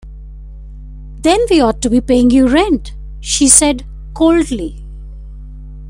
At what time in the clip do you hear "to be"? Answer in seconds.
1.83-2.01